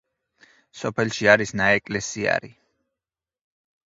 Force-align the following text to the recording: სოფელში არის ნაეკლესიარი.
სოფელში 0.77 1.29
არის 1.33 1.53
ნაეკლესიარი. 1.61 2.49